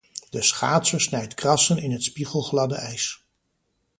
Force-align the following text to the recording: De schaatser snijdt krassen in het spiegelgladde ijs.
De 0.29 0.41
schaatser 0.41 1.01
snijdt 1.01 1.33
krassen 1.33 1.77
in 1.77 1.91
het 1.91 2.03
spiegelgladde 2.03 2.75
ijs. 2.75 3.23